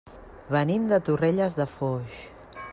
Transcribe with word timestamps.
Venim 0.53 0.87
de 0.93 0.99
Torrelles 1.09 1.59
de 1.61 1.69
Foix. 1.77 2.19